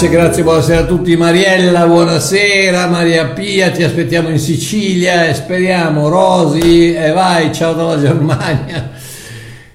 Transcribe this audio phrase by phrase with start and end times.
[0.00, 1.14] Grazie, grazie, buonasera a tutti.
[1.14, 2.86] Mariella, buonasera.
[2.86, 6.08] Maria Pia, ti aspettiamo in Sicilia e speriamo.
[6.08, 8.92] Rosi, e vai, ciao dalla Germania.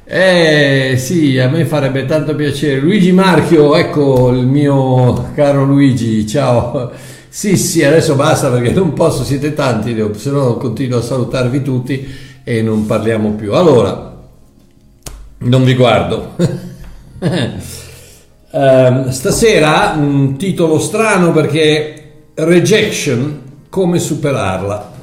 [0.03, 2.79] Eh sì, a me farebbe tanto piacere.
[2.79, 6.91] Luigi Marchio, ecco il mio caro Luigi, ciao.
[7.29, 12.15] Sì, sì, adesso basta perché non posso, siete tanti, se no continuo a salutarvi tutti
[12.43, 13.53] e non parliamo più.
[13.53, 14.17] Allora,
[15.37, 16.33] non vi guardo.
[18.55, 24.93] Uh, stasera un titolo strano perché rejection, come superarla.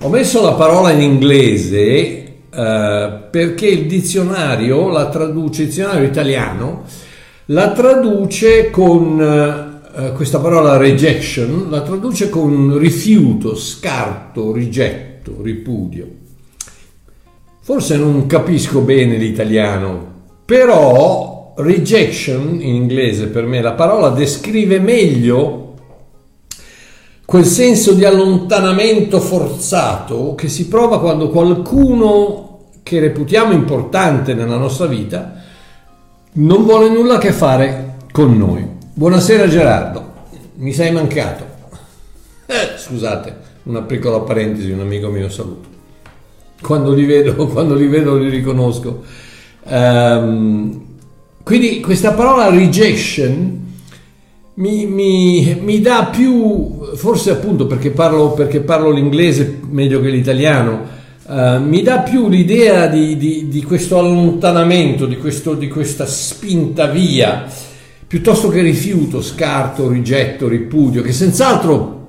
[0.00, 6.84] Ho messo la parola in inglese uh, perché il dizionario la traduce, il dizionario italiano
[7.46, 16.08] la traduce con uh, questa parola rejection, la traduce con rifiuto, scarto, rigetto, ripudio.
[17.60, 20.12] Forse non capisco bene l'italiano,
[20.46, 21.29] però
[21.62, 25.74] rejection in inglese per me la parola descrive meglio
[27.24, 34.86] quel senso di allontanamento forzato che si prova quando qualcuno che reputiamo importante nella nostra
[34.86, 35.40] vita
[36.32, 38.64] non vuole nulla a che fare con noi.
[38.94, 40.12] Buonasera Gerardo,
[40.56, 41.44] mi sei mancato.
[42.46, 45.68] Eh, scusate, una piccola parentesi, un amico mio saluto.
[46.60, 49.04] Quando li vedo, quando li, vedo li riconosco.
[49.64, 50.89] Um,
[51.50, 53.58] quindi questa parola rejection
[54.54, 60.80] mi, mi, mi, dà più, forse appunto perché parlo, perché parlo l'inglese meglio che l'italiano,
[61.26, 66.86] uh, mi dà più l'idea di, di, di questo allontanamento, di, questo, di, questa spinta
[66.86, 67.46] via,
[68.06, 72.06] piuttosto che rifiuto, scarto, rigetto, ripudio, che senz'altro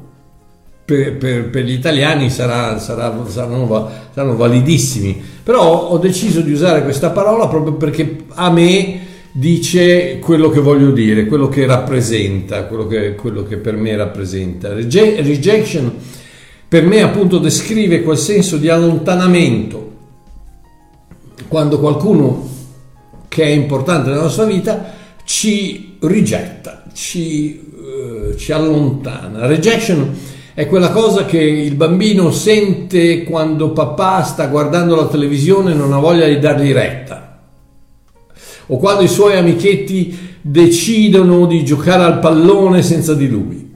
[0.86, 5.20] per, per, per gli italiani sarà, sarà, saranno, saranno validissimi.
[5.42, 10.92] Però ho deciso di usare questa parola proprio perché a me dice quello che voglio
[10.92, 14.74] dire, quello che rappresenta, quello che, quello che per me rappresenta.
[14.74, 15.94] rejection
[16.68, 19.90] per me appunto descrive quel senso di allontanamento
[21.48, 22.50] quando qualcuno
[23.28, 24.94] che è importante nella nostra vita
[25.26, 29.48] ci rigetta, ci, uh, ci allontana.
[29.48, 30.18] Rejection
[30.54, 35.94] è quella cosa che il bambino sente quando papà sta guardando la televisione e non
[35.94, 37.31] ha voglia di dargli retta
[38.72, 43.70] o quando i suoi amichetti decidono di giocare al pallone senza di lui.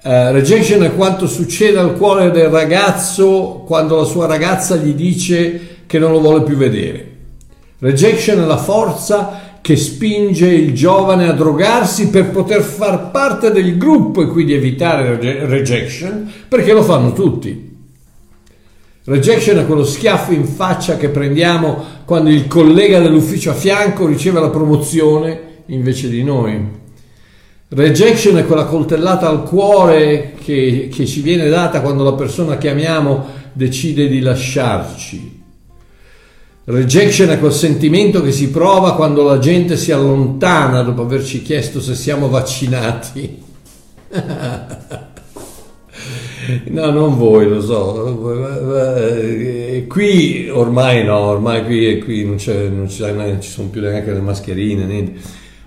[0.00, 5.80] Uh, rejection è quanto succede al cuore del ragazzo quando la sua ragazza gli dice
[5.86, 7.16] che non lo vuole più vedere.
[7.80, 13.76] Rejection è la forza che spinge il giovane a drogarsi per poter far parte del
[13.76, 15.16] gruppo e quindi evitare
[15.46, 17.67] rejection perché lo fanno tutti.
[19.08, 24.38] Rejection è quello schiaffo in faccia che prendiamo quando il collega dell'ufficio a fianco riceve
[24.38, 26.62] la promozione invece di noi.
[27.68, 32.68] Rejection è quella coltellata al cuore che, che ci viene data quando la persona che
[32.68, 33.24] amiamo
[33.54, 35.42] decide di lasciarci.
[36.64, 41.80] Rejection è quel sentimento che si prova quando la gente si allontana dopo averci chiesto
[41.80, 43.42] se siamo vaccinati.
[46.70, 48.18] No, non voi, lo so.
[49.86, 54.84] Qui ormai no, ormai qui, qui non, non, non, ci sono più neanche le mascherine,
[54.84, 55.12] niente.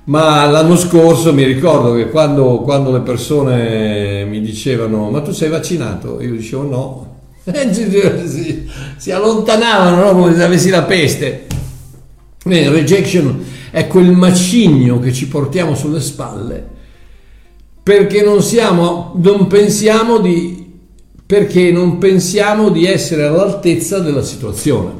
[0.05, 5.49] Ma l'anno scorso mi ricordo che quando, quando le persone mi dicevano ma tu sei
[5.49, 6.19] vaccinato?
[6.21, 7.09] Io dicevo no.
[7.71, 10.19] si, si allontanavano no?
[10.19, 11.45] come se avessi la peste.
[12.43, 16.79] Bene, rejection è quel macigno che ci portiamo sulle spalle
[17.83, 20.60] perché non, siamo, non pensiamo di
[21.31, 24.91] perché non pensiamo di essere all'altezza della situazione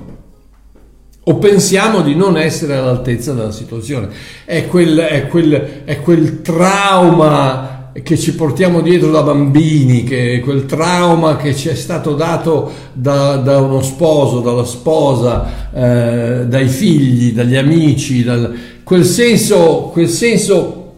[1.24, 4.08] o pensiamo di non essere all'altezza della situazione.
[4.46, 10.66] È quel, è quel, è quel trauma che ci portiamo dietro da bambini, che quel
[10.66, 17.34] trauma che ci è stato dato da, da uno sposo, dalla sposa, eh, dai figli,
[17.34, 18.56] dagli amici, dal,
[18.86, 20.94] quel, senso, quel senso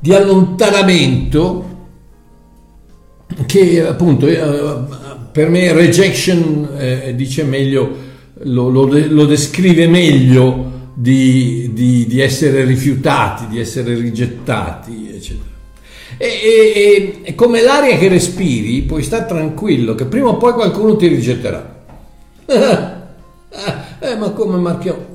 [0.00, 1.70] di allontanamento
[3.46, 5.00] che appunto eh,
[5.30, 7.96] per me rejection eh, dice meglio,
[8.44, 15.50] lo, lo, lo, descrive meglio di, di, di, essere rifiutati, di essere rigettati, eccetera.
[16.18, 20.96] E, e, e, come l'aria che respiri, puoi stare tranquillo che prima o poi qualcuno
[20.96, 21.84] ti rigetterà.
[22.46, 25.10] eh, ma come Marchio?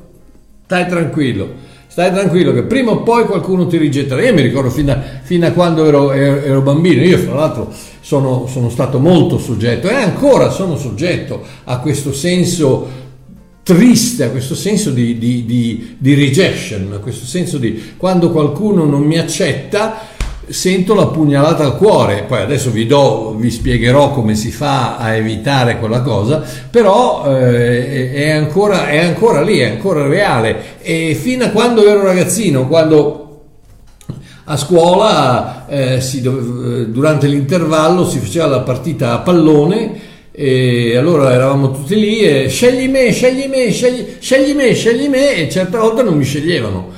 [0.66, 1.67] Stai tranquillo
[1.98, 4.22] stai tranquillo che prima o poi qualcuno ti rigetterà.
[4.22, 7.74] Io mi ricordo fino a, fino a quando ero, ero, ero, bambino, io fra l'altro
[8.02, 12.88] sono, sono, stato molto soggetto e ancora sono soggetto a questo senso
[13.64, 18.86] triste, a questo senso di, di, di, di rejection, a questo senso di quando qualcuno
[18.86, 20.17] non mi accetta
[20.48, 22.24] sento la pugnalata al cuore.
[22.28, 28.14] Poi adesso vi, do, vi spiegherò come si fa a evitare quella cosa, però eh,
[28.14, 30.78] è, ancora, è ancora lì, è ancora reale.
[30.82, 33.24] E fino a quando ero ragazzino, quando
[34.50, 41.72] a scuola eh, si, durante l'intervallo si faceva la partita a pallone e allora eravamo
[41.72, 46.04] tutti lì e scegli me, scegli me, scegli, scegli me, scegli me e certe volte
[46.04, 46.97] non mi sceglievano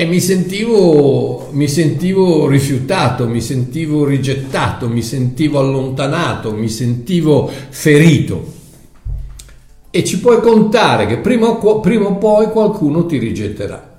[0.00, 8.52] e mi sentivo, mi sentivo rifiutato, mi sentivo rigettato, mi sentivo allontanato, mi sentivo ferito.
[9.90, 13.98] E ci puoi contare che prima o, prima o poi qualcuno ti rigetterà.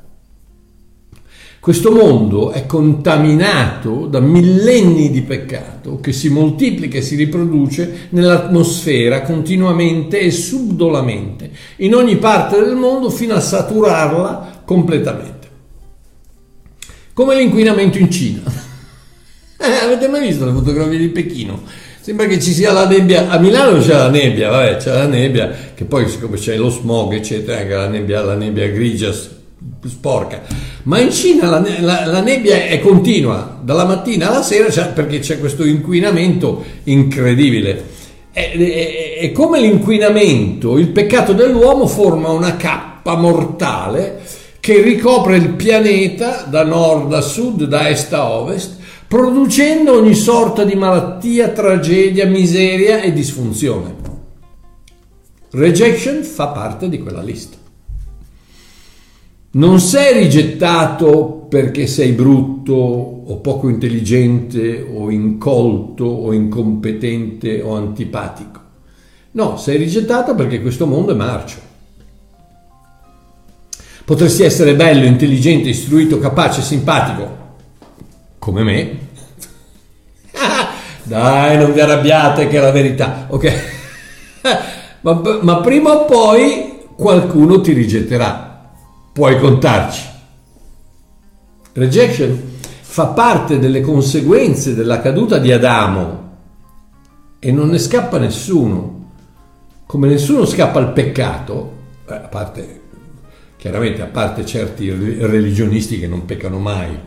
[1.59, 9.23] Questo mondo è contaminato da millenni di peccato che si moltiplica e si riproduce nell'atmosfera
[9.23, 15.38] continuamente e subdolamente, in ogni parte del mondo fino a saturarla completamente
[17.19, 18.41] come l'inquinamento in Cina.
[19.61, 21.63] Eh, avete mai visto le fotografie di Pechino?
[21.99, 25.53] Sembra che ci sia la nebbia, a Milano c'è la nebbia, vabbè, c'è la nebbia,
[25.75, 30.43] che poi siccome c'è lo smog, eccetera, anche la nebbia, la nebbia grigia, sporca.
[30.83, 35.19] Ma in Cina la, la, la, nebbia è continua, dalla mattina alla sera, cioè, perché
[35.19, 37.83] c'è questo inquinamento incredibile.
[38.31, 44.21] E, come l'inquinamento, il peccato dell'uomo forma una cappa mortale
[44.59, 48.77] che ricopre il pianeta da nord a sud, da est a ovest,
[49.07, 53.95] producendo ogni sorta di malattia, tragedia, miseria e disfunzione.
[55.51, 57.57] Rejection fa parte di quella lista.
[59.51, 68.59] Non sei rigettato perché sei brutto o poco intelligente o incolto o incompetente o antipatico.
[69.31, 71.68] No, sei rigettato perché questo mondo è marcio.
[74.09, 77.57] Potresti essere bello, intelligente, istruito, capace, simpatico,
[78.39, 78.97] come me.
[81.03, 83.53] Dai, non vi arrabbiate che è la verità, ok?
[85.01, 88.71] ma, ma prima o poi qualcuno ti rigetterà,
[89.13, 90.07] puoi contarci.
[91.73, 96.29] Rejection fa parte delle conseguenze della caduta di Adamo
[97.37, 99.11] e non ne scappa nessuno.
[99.85, 101.73] Come nessuno scappa al peccato,
[102.07, 102.78] eh, a parte
[103.59, 106.97] Chiaramente, a parte certi religionisti che non peccano mai,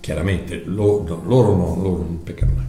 [0.00, 2.64] chiaramente loro, loro, no, loro non peccano mai.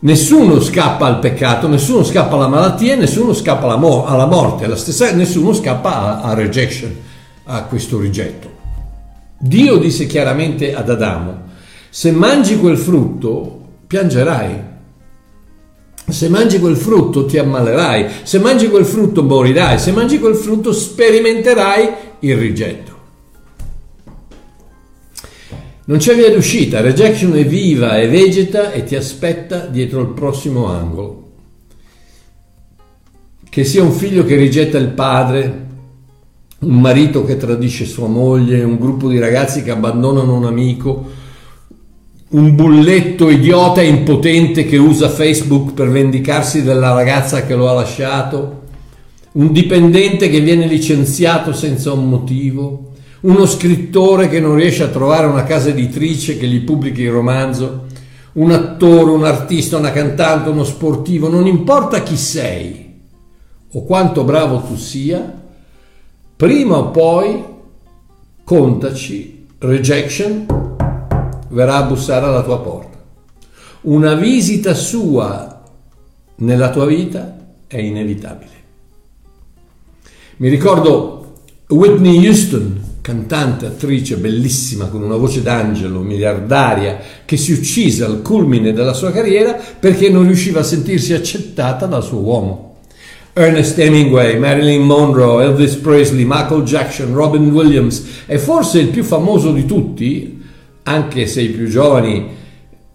[0.00, 4.76] Nessuno scappa al peccato, nessuno scappa alla malattia, nessuno scappa alla, mo- alla morte, la
[4.76, 6.94] stessa, nessuno scappa a, a rejection,
[7.44, 8.50] a questo rigetto.
[9.38, 11.44] Dio disse chiaramente ad Adamo,
[11.88, 14.65] se mangi quel frutto piangerai,
[16.08, 20.72] se mangi quel frutto ti ammalerai, se mangi quel frutto morirai, se mangi quel frutto
[20.72, 21.88] sperimenterai
[22.20, 22.94] il rigetto.
[25.86, 30.66] Non c'è via d'uscita, rejection è viva e vegeta e ti aspetta dietro il prossimo
[30.66, 31.22] angolo.
[33.48, 35.66] Che sia un figlio che rigetta il padre,
[36.58, 41.04] un marito che tradisce sua moglie, un gruppo di ragazzi che abbandonano un amico,
[42.28, 47.74] un bulletto idiota e impotente che usa Facebook per vendicarsi della ragazza che lo ha
[47.74, 48.64] lasciato,
[49.32, 55.26] un dipendente che viene licenziato senza un motivo, uno scrittore che non riesce a trovare
[55.26, 57.84] una casa editrice che gli pubblichi il romanzo,
[58.32, 62.84] un attore, un artista, una cantante, uno sportivo, non importa chi sei
[63.72, 65.32] o quanto bravo tu sia,
[66.34, 67.44] prima o poi
[68.42, 70.75] contaci rejection
[71.48, 72.98] verrà a bussare alla tua porta.
[73.82, 75.62] Una visita sua
[76.36, 77.36] nella tua vita
[77.66, 78.50] è inevitabile.
[80.38, 81.34] Mi ricordo
[81.68, 88.72] Whitney Houston, cantante, attrice bellissima con una voce d'angelo, miliardaria, che si uccise al culmine
[88.72, 92.74] della sua carriera perché non riusciva a sentirsi accettata dal suo uomo.
[93.32, 99.52] Ernest Hemingway, Marilyn Monroe, Elvis Presley, Michael Jackson, Robin Williams e forse il più famoso
[99.52, 100.35] di tutti,
[100.88, 102.26] anche se i più giovani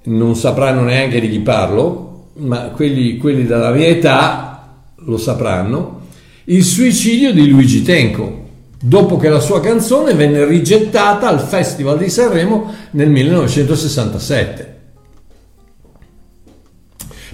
[0.03, 5.99] non sapranno neanche di chi parlo, ma quelli, quelli della mia età lo sapranno,
[6.45, 8.47] il suicidio di Luigi Tenco,
[8.81, 14.70] dopo che la sua canzone venne rigettata al Festival di Sanremo nel 1967.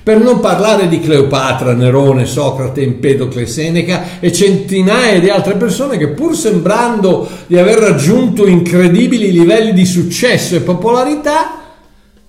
[0.08, 6.08] Per non parlare di Cleopatra, Nerone, Socrate, Empedocle, Seneca e centinaia di altre persone che
[6.08, 11.60] pur sembrando di aver raggiunto incredibili livelli di successo e popolarità,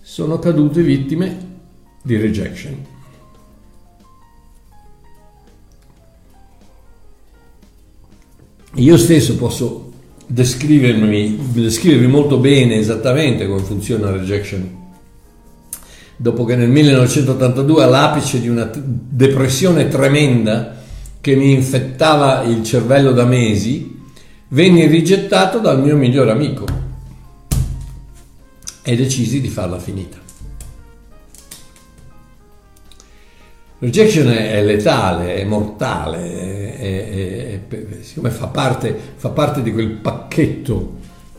[0.00, 1.38] sono cadute vittime
[2.02, 2.87] di rejection.
[8.75, 9.92] io stesso posso
[10.26, 14.77] descrivermi, descrivervi molto bene esattamente come funziona rejection.
[16.21, 20.75] Dopo che nel 1982, all'apice di una depressione tremenda
[21.21, 24.01] che mi infettava il cervello da mesi,
[24.49, 26.65] venni rigettato dal mio migliore amico
[28.83, 30.19] e decisi di farla finita.
[33.79, 39.91] Rejection è letale, è mortale, è, è, è, siccome fa parte, fa parte, di quel
[39.91, 40.98] pacchetto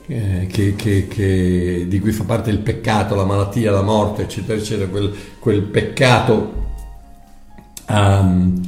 [0.10, 4.58] eh, che, che, che, di cui fa parte il peccato, la malattia, la morte, eccetera,
[4.58, 6.54] eccetera, quel, quel peccato
[7.88, 8.60] um,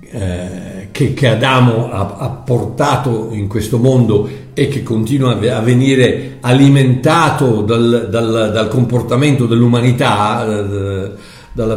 [0.00, 6.38] eh, che, che, Adamo ha, ha, portato in questo mondo e che continua a venire
[6.40, 10.46] alimentato dal, dal, dal comportamento dell'umanità.
[10.46, 11.10] Eh,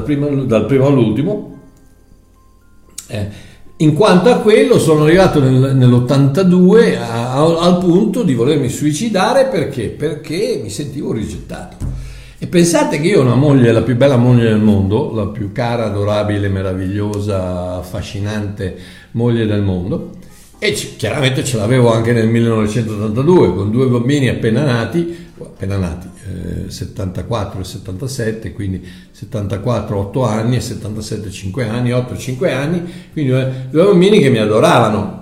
[0.05, 1.57] prima, dal primo all'ultimo.
[3.07, 3.47] Eh,
[3.81, 9.45] in quanto a quello sono arrivato nel, nell'82 a, a, al punto di volermi suicidare
[9.45, 9.87] perché?
[9.87, 11.77] Perché mi sentivo rigettato.
[12.37, 15.51] E pensate che io ho una moglie, la più bella moglie del mondo, la più
[15.53, 18.75] cara, adorabile, meravigliosa, affascinante
[19.11, 20.11] moglie del mondo,
[20.57, 26.07] e c- chiaramente ce l'avevo anche nel 1982 con due bambini appena nati, appena nati,
[26.65, 32.83] eh, 74 e 77, quindi 74 8 anni e 77 5 anni, 8 5 anni,
[33.11, 35.17] quindi due bambini che mi adoravano.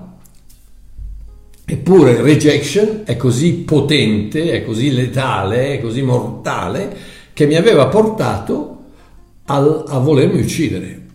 [1.66, 6.96] Eppure rejection è così potente, è così letale, è così mortale
[7.34, 8.84] che mi aveva portato
[9.46, 11.06] al, a volermi uccidere.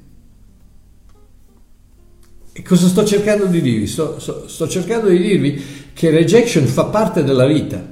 [2.53, 3.87] E cosa sto cercando di dirvi?
[3.87, 5.63] Sto, sto, sto cercando di dirvi
[5.95, 7.92] che rejection fa parte della vita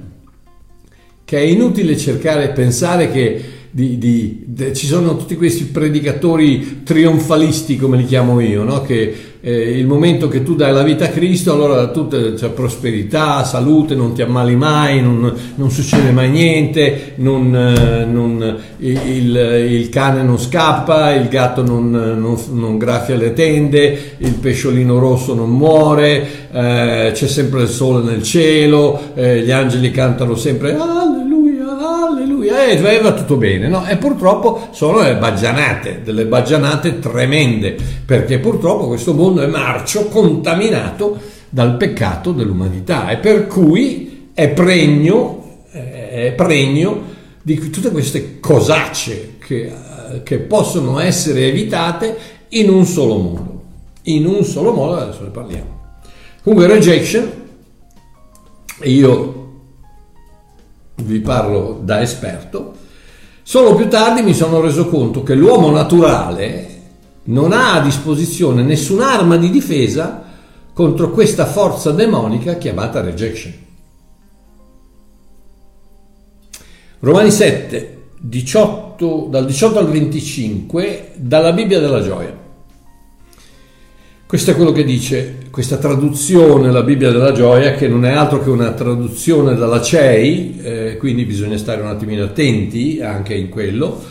[1.31, 6.83] che è inutile cercare e pensare che di, di, de, ci sono tutti questi predicatori
[6.83, 8.81] trionfalisti, come li chiamo io, no?
[8.81, 13.95] che eh, il momento che tu dai la vita a Cristo, allora c'è prosperità, salute,
[13.95, 19.35] non ti ammali mai, non, non succede mai niente, non, eh, non, il,
[19.69, 26.49] il, cane non scappa, il gatto non, graffia le tende, il pesciolino rosso non muore,
[26.51, 31.10] eh, c'è sempre il sole nel cielo, eh, gli angeli cantano sempre alleluia,
[32.65, 33.87] e eh, va tutto bene, no?
[33.87, 37.75] E purtroppo sono delle baggianate, delle baggianate tremende,
[38.05, 45.63] perché purtroppo questo mondo è marcio, contaminato dal peccato dell'umanità e per cui è pregno,
[45.71, 47.01] è pregno
[47.41, 49.71] di tutte queste cosacce che,
[50.23, 52.17] che possono essere evitate
[52.49, 53.61] in un solo modo.
[54.03, 55.79] In un solo modo, adesso ne parliamo.
[56.43, 57.29] Comunque, rejection,
[58.83, 59.40] io
[61.03, 62.73] vi parlo da esperto,
[63.43, 66.79] solo più tardi mi sono reso conto che l'uomo naturale
[67.23, 70.23] non ha a disposizione nessun'arma di difesa
[70.73, 73.53] contro questa forza demonica chiamata rejection.
[76.99, 82.49] Romani 7, 18, dal 18 al 25, dalla Bibbia della gioia.
[84.31, 88.41] Questo è quello che dice questa traduzione, la Bibbia della gioia, che non è altro
[88.41, 94.01] che una traduzione dalla CEI, eh, quindi bisogna stare un attimino attenti anche in quello,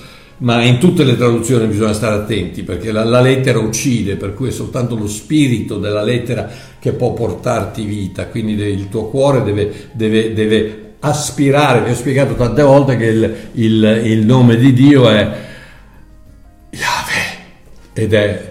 [0.41, 4.49] ma in tutte le traduzioni bisogna stare attenti perché la, la, lettera uccide, per cui
[4.49, 9.89] è soltanto lo spirito della lettera che può portarti vita, quindi il tuo cuore deve,
[9.93, 15.09] deve, deve aspirare, vi ho spiegato tante volte che il, il, il nome di Dio
[15.09, 15.31] è
[16.73, 17.39] Yahweh
[17.95, 18.50] ed è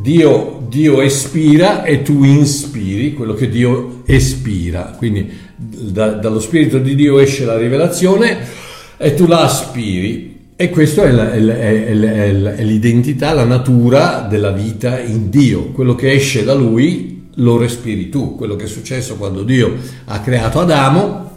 [0.00, 4.94] Dio, Dio, espira e tu inspiri quello che Dio espira.
[4.96, 8.38] Quindi da, dallo Spirito di Dio esce la rivelazione
[8.96, 10.36] e tu la aspiri.
[10.56, 11.86] E questa è, è, è,
[12.56, 15.66] è, l'identità, la natura della vita in Dio.
[15.66, 18.34] Quello che esce da Lui lo respiri tu.
[18.34, 21.30] Quello che è successo quando Dio ha creato Adamo,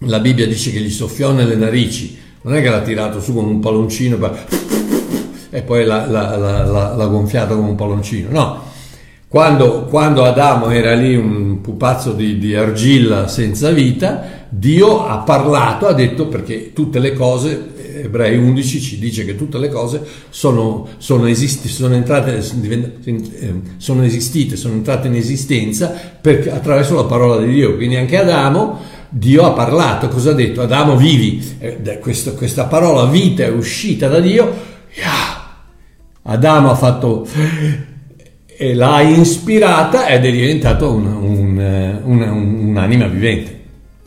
[0.00, 3.48] la Bibbia dice che gli soffiò nelle narici, non è che l'ha tirato su come
[3.48, 4.16] un palloncino.
[4.18, 4.46] Per
[5.50, 8.28] e poi l'ha, l'ha, l'ha, l'ha gonfiato come un palloncino.
[8.30, 8.68] No,
[9.30, 15.86] quando, quando, Adamo era lì un pupazzo di, di, argilla senza vita, Dio ha parlato,
[15.86, 17.68] ha detto perché tutte le cose,
[18.02, 22.42] Ebrei 11 ci dice che tutte le cose sono, sono, esisti, sono, entrate,
[23.76, 27.76] sono esistite, sono entrate in esistenza per, attraverso la parola di Dio.
[27.76, 28.80] Quindi anche Adamo,
[29.10, 30.60] Dio ha parlato, cosa ha detto?
[30.60, 34.68] Adamo vivi, eh, questa, questa parola vita è uscita da Dio.
[34.92, 35.29] Yeah
[36.22, 37.26] Adamo ha fatto
[38.62, 43.58] e l'ha ispirata ed è diventato un, un, un, un'anima vivente.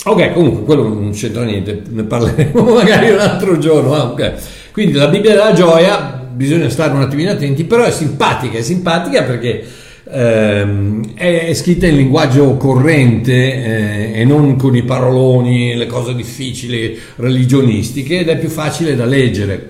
[0.05, 3.95] Ok, comunque quello non c'entra niente, ne parleremo magari un altro giorno.
[3.95, 4.33] Ah, okay.
[4.71, 9.23] Quindi la Bibbia della gioia bisogna stare un attimino attenti, però è simpatica, è simpatica
[9.23, 9.63] perché
[10.11, 16.13] ehm, è, è, scritta in linguaggio corrente eh, e non con i paroloni, le cose
[16.13, 19.69] difficili, religionistiche ed è più facile da leggere.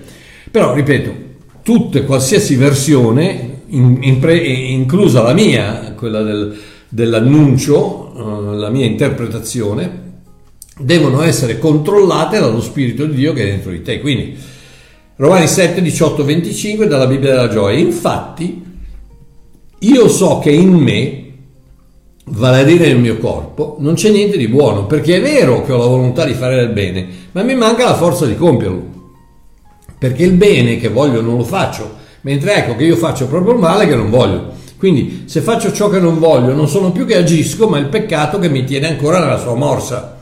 [0.50, 1.23] Però, ripeto,
[1.64, 6.56] tutte, qualsiasi versione, in, in pre, inclusa la mia, quella del,
[6.90, 10.02] dell'annuncio, uh, la mia interpretazione,
[10.78, 14.00] devono essere controllate dallo Spirito di Dio che è dentro di te.
[14.00, 14.36] Quindi,
[15.16, 17.78] Romani 7, 18, 25 dalla Bibbia della gioia.
[17.78, 18.62] Infatti,
[19.78, 21.24] io so che in me,
[22.26, 25.72] vale a dire nel mio corpo, non c'è niente di buono, perché è vero che
[25.72, 28.93] ho la volontà di fare del bene, ma mi manca la forza di compierlo.
[29.98, 33.60] Perché il bene che voglio non lo faccio, mentre ecco che io faccio proprio il
[33.60, 34.52] male che non voglio.
[34.76, 38.38] Quindi se faccio ciò che non voglio, non sono più che agisco, ma il peccato
[38.38, 40.18] che mi tiene ancora nella sua morsa.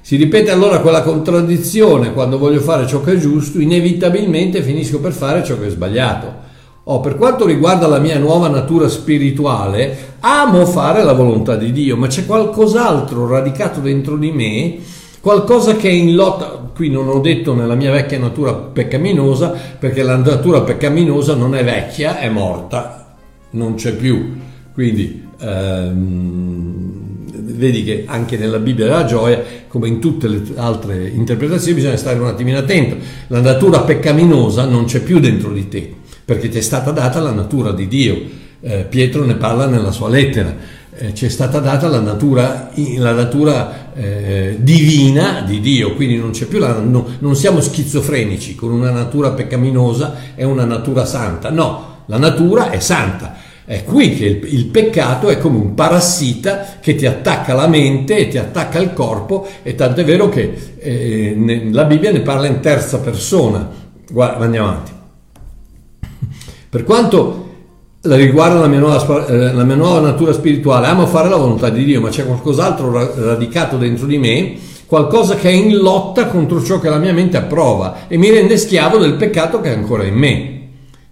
[0.00, 5.10] Si ripete allora quella contraddizione, quando voglio fare ciò che è giusto, inevitabilmente finisco per
[5.10, 6.44] fare ciò che è sbagliato.
[6.84, 11.96] Oh, per quanto riguarda la mia nuova natura spirituale, amo fare la volontà di Dio,
[11.96, 14.76] ma c'è qualcos'altro radicato dentro di me,
[15.20, 20.02] qualcosa che è in lotta, qui non ho detto nella mia vecchia natura peccaminosa, perché
[20.02, 23.16] la natura peccaminosa non è vecchia, è morta,
[23.52, 24.36] non c'è più.
[24.74, 31.76] Quindi ehm, vedi che anche nella Bibbia della gioia, come in tutte le altre interpretazioni,
[31.76, 32.96] bisogna stare un attimino attento.
[33.28, 35.94] La natura peccaminosa non c'è più dentro di te,
[36.26, 38.20] perché ti è stata data la natura di Dio.
[38.60, 40.54] Eh, Pietro ne parla nella sua lettera.
[40.94, 46.30] Eh, ci è stata data la natura, la natura eh, divina di Dio, quindi non
[46.30, 51.50] c'è più la, no, non siamo schizofrenici con una natura peccaminosa e una natura santa.
[51.50, 56.76] No, la natura è santa è qui che il, il, peccato è come un parassita
[56.78, 60.76] che ti attacca la mente e ti attacca il corpo e tanto è vero che
[60.78, 63.68] eh, ne, la Bibbia ne parla in terza persona.
[64.08, 64.92] Guarda, andiamo avanti.
[66.70, 67.45] Per quanto
[68.14, 71.84] riguarda la mia, nuova, eh, la mia nuova natura spirituale, amo fare la volontà di
[71.84, 72.92] Dio, ma c'è qualcos'altro
[73.24, 77.36] radicato dentro di me qualcosa che è in lotta contro ciò che la mia mente
[77.36, 80.54] approva e mi rende schiavo del peccato che è ancora in me.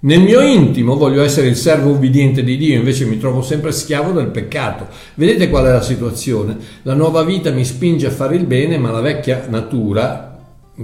[0.04, 4.12] Nel mio intimo voglio essere il servo ubbidiente di Dio, invece mi trovo sempre schiavo
[4.12, 4.86] del peccato.
[5.14, 6.56] Vedete qual è la situazione?
[6.82, 10.38] La nuova vita mi spinge a fare il bene, ma la vecchia natura,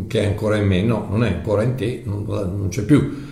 [0.06, 3.28] che è ancora in me, no, non è ancora in te, non, non c'è più.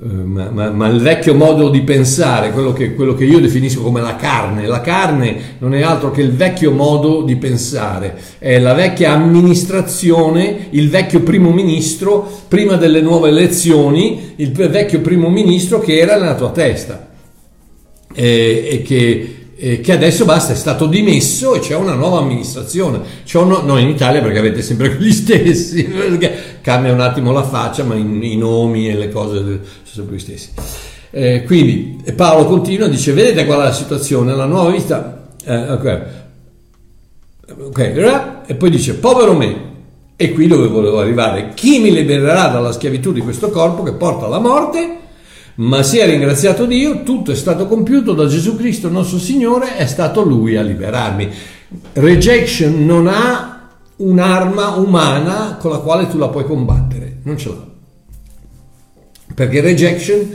[0.00, 3.82] Eh, ma, ma, ma, il vecchio modo di pensare, quello che, quello che, io definisco
[3.82, 8.60] come la carne, la carne non è altro che il vecchio modo di pensare, è
[8.60, 15.80] la vecchia amministrazione, il vecchio primo ministro, prima delle nuove elezioni, il vecchio primo ministro
[15.80, 17.06] che era nella tua testa.
[18.14, 23.00] E, e che eh, che adesso basta, è stato dimesso e c'è una nuova amministrazione.
[23.24, 25.88] C'è uno, no, in Italia perché avete sempre gli stessi,
[26.60, 30.20] cambia un attimo la faccia, ma i, i nomi e le cose sono sempre gli
[30.20, 30.50] stessi.
[31.10, 35.26] Eh, quindi Paolo continua, dice, vedete qual è la situazione, la nuova vita...
[35.44, 36.00] Eh, okay.
[37.60, 39.66] ok, e poi dice, povero me,
[40.14, 44.26] e qui dove volevo arrivare, chi mi libererà dalla schiavitù di questo corpo che porta
[44.26, 44.98] alla morte?
[45.58, 50.22] Ma sia ringraziato Dio, tutto è stato compiuto da Gesù Cristo nostro Signore, è stato
[50.22, 51.28] Lui a liberarmi.
[51.94, 57.66] Rejection non ha un'arma umana con la quale tu la puoi combattere, non ce l'ha.
[59.34, 60.28] Perché rejection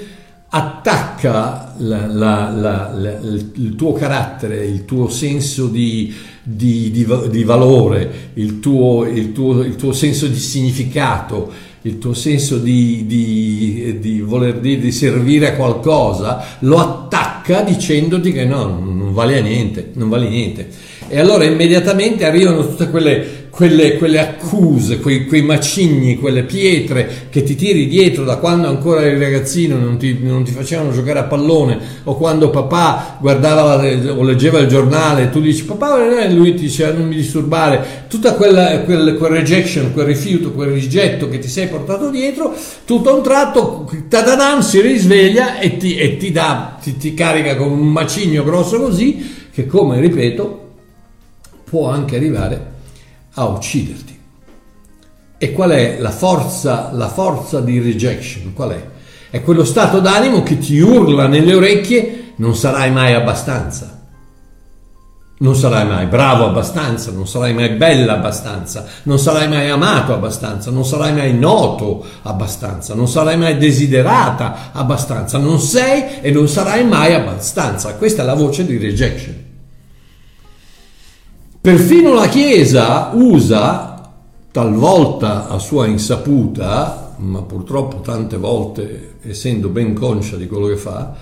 [0.49, 3.19] attacca la, la, la,
[3.55, 9.61] il tuo carattere, il tuo senso di, di, di, di valore, il tuo, il, tuo,
[9.61, 11.51] il tuo senso di significato,
[11.85, 18.31] il tuo senso di, di, di voler dire di servire a qualcosa, lo attacca dicendoti
[18.31, 20.69] che no, non vale a niente, non vale niente.
[21.07, 27.43] E allora immediatamente arrivano tutte quelle quelle, quelle accuse, quei, quei, macigni, quelle pietre che
[27.43, 31.25] ti tiri dietro da quando ancora eri ragazzino non ti, non ti facevano giocare a
[31.25, 36.55] pallone o quando papà guardava o leggeva il giornale e tu dici papà e lui
[36.55, 41.37] ti dice non mi disturbare, tutta quella, quel, quel rejection, quel rifiuto, quel rigetto che
[41.37, 46.31] ti sei portato dietro, tutto a un tratto tadadan, si risveglia e ti, e ti
[46.31, 50.61] dà, ti, ti carica con un macigno grosso così che come ripeto
[51.65, 52.71] può anche arrivare
[53.33, 54.19] a ucciderti.
[55.37, 58.53] E qual è la forza, la forza di rejection?
[58.53, 58.91] Qual è?
[59.29, 63.99] È quello stato d'animo che ti urla nelle orecchie non sarai mai abbastanza.
[65.39, 70.71] Non sarai mai bravo abbastanza, non sarai mai bella abbastanza, non sarai mai amato abbastanza,
[70.71, 76.85] non sarai mai noto abbastanza, non sarai mai desiderata abbastanza, non sei e non sarai
[76.85, 77.95] mai abbastanza.
[77.95, 79.42] Questa è la voce di rejection.
[81.63, 84.11] Perfino la Chiesa usa,
[84.51, 91.13] talvolta a sua insaputa, ma purtroppo tante volte, essendo ben conscia di quello che fa,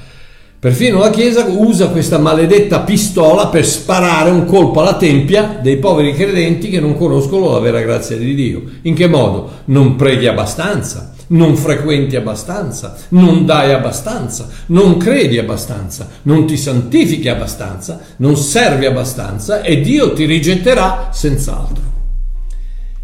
[0.57, 6.15] perfino la Chiesa usa questa maledetta pistola per sparare un colpo alla tempia dei poveri
[6.15, 8.63] credenti che non conoscono la vera grazia di Dio.
[8.81, 9.47] In che modo?
[9.65, 17.27] Non preghi abbastanza, non frequenti abbastanza, non dai abbastanza, non credi abbastanza, non ti santifichi
[17.27, 21.89] abbastanza, non servi abbastanza e Dio ti rigetterà senz'altro.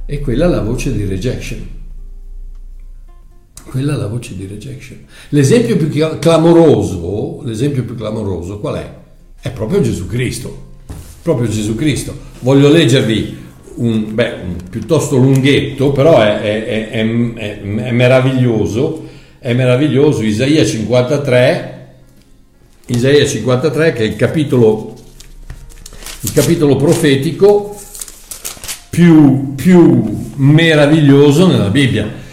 [0.05, 1.75] E quella è la voce di rejection.
[3.65, 4.99] Quella è la voce di rejection.
[5.29, 8.93] L'esempio più clamoroso, l'esempio più clamoroso qual è?
[9.41, 10.65] È proprio Gesù Cristo.
[11.21, 12.15] Proprio Gesù Cristo.
[12.39, 13.45] Voglio leggervi
[13.77, 19.05] un, beh, un piuttosto lunghetto, però è, è, è, è, meraviglioso.
[19.39, 20.23] È meraviglioso.
[20.23, 21.87] Isaia 53,
[22.87, 24.95] Isaia 53 che è il capitolo,
[26.21, 27.75] il capitolo profetico
[28.89, 32.25] più, più meraviglioso nella Bibbia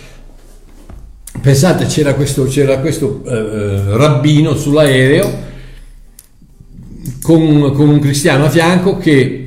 [1.45, 5.43] Pensate, c'era questo, c'era questo eh, eh, rabbino sull'aereo
[7.21, 9.44] con, con, un cristiano a fianco che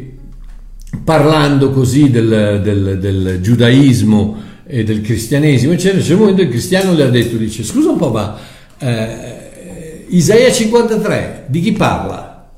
[1.04, 6.94] parlando così del, del, del giudaismo e del cristianesimo, eccetera, c'è un momento il cristiano
[6.94, 8.38] gli ha detto, dice, scusa un po', ma
[8.80, 12.50] eh, Isaia 53, di chi parla?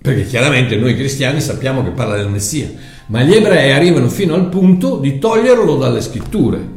[0.00, 2.70] Perché chiaramente noi cristiani sappiamo che parla del Messia,
[3.06, 6.72] ma gli ebrei arrivano fino al punto di toglierlo dalle scritture.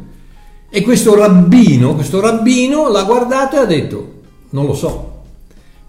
[0.70, 4.12] E questo rabbino, questo rabbino l'ha guardato e ha detto,
[4.50, 5.22] non lo so,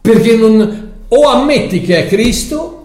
[0.02, 2.79] perché non, o ammetti che è Cristo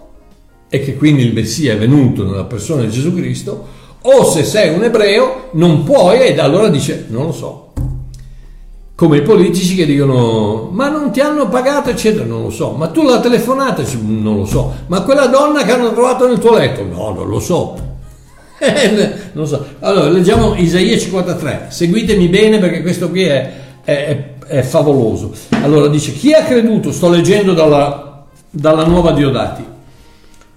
[0.69, 3.67] e che quindi il Messia è venuto nella persona di Gesù Cristo,
[4.01, 7.73] o se sei un ebreo non puoi ed allora dice, non lo so.
[8.95, 12.71] Come i politici che dicono, ma non ti hanno pagato, eccetera, non lo so.
[12.71, 14.73] Ma tu la telefonata, non lo so.
[14.87, 17.75] Ma quella donna che hanno trovato nel tuo letto, no, non lo so.
[19.33, 19.65] non so.
[19.79, 21.65] Allora, leggiamo Isaia 53.
[21.69, 23.51] Seguitemi bene perché questo qui è,
[23.83, 25.33] è, è favoloso.
[25.61, 29.65] Allora dice, chi ha creduto, sto leggendo dalla, dalla nuova Diodati,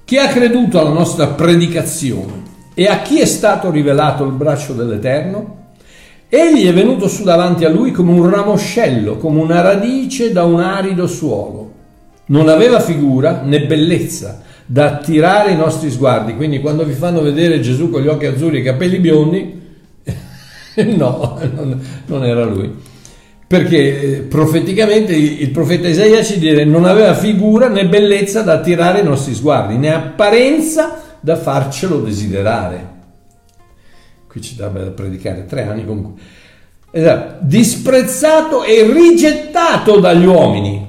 [0.08, 2.42] chi ha creduto alla nostra predicazione
[2.72, 5.56] e a chi è stato rivelato il braccio dell'Eterno?
[6.30, 10.60] Egli è venuto su davanti a lui come un ramoscello, come una radice da un
[10.60, 11.72] arido suolo.
[12.28, 16.36] Non aveva figura né bellezza da attirare i nostri sguardi.
[16.36, 19.60] Quindi quando vi fanno vedere Gesù con gli occhi azzurri e i capelli biondi,
[20.96, 21.38] no,
[22.06, 22.74] non, era lui.
[23.48, 29.00] Perché eh, profeticamente il profeta Isaia ci dice non aveva figura né bellezza da attirare
[29.00, 32.96] i nostri sguardi, né apparenza da farcelo desiderare.
[34.28, 36.22] Qui ci dà da predicare tre anni comunque.
[36.90, 37.36] Esatto.
[37.40, 40.88] Disprezzato e rigettato dagli uomini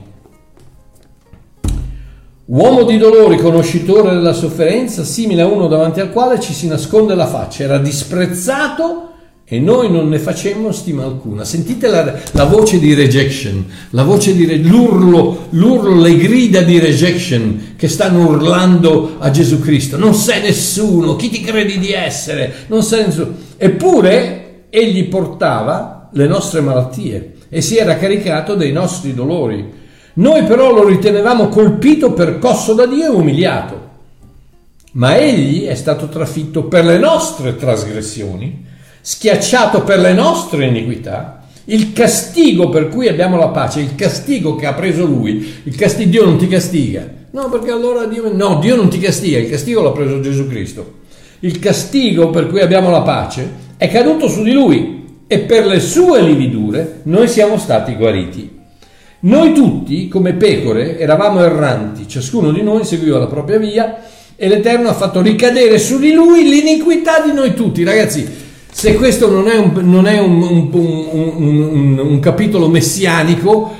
[2.52, 7.13] Uomo di dolori, conoscitore della sofferenza, simile a uno davanti al quale ci si nasconde
[7.13, 9.09] la faccia, era disprezzato
[9.52, 11.44] e noi non ne facemmo stima alcuna.
[11.44, 17.74] Sentite la, la voce di rejection, la voce di l'urlo, l'urlo, le grida di rejection
[17.76, 19.98] che stanno urlando a Gesù Cristo.
[19.98, 22.66] Non sei nessuno, chi ti credi di essere?
[22.68, 23.34] Non sei nessuno.
[23.58, 29.68] Eppure egli portava le nostre malattie e si era caricato dei nostri dolori.
[30.14, 33.88] Noi però lo ritenevamo colpito, percosso da Dio e umiliato.
[34.92, 38.68] Ma egli è stato trafitto per le nostre trasgressioni,
[39.02, 41.44] schiacciato per le nostre iniquità.
[41.66, 46.10] Il castigo per cui abbiamo la pace, il castigo che ha preso lui, il castigo,
[46.10, 47.08] Dio non ti castiga.
[47.32, 50.98] No, perché allora Dio, no, Dio non ti castiga, il castigo l'ha preso Gesù Cristo.
[51.42, 55.80] Il castigo per cui abbiamo la pace è caduto su di lui e per le
[55.80, 58.58] sue lividure noi siamo stati guariti.
[59.22, 64.02] Noi tutti, come pecore, eravamo erranti, ciascuno di noi seguiva la propria via
[64.36, 67.84] e l'Eterno ha fatto ricadere su di lui l'iniquità di noi tutti.
[67.84, 68.26] Ragazzi,
[68.71, 73.75] se questo non è un, non è un, un, un capitolo messianico,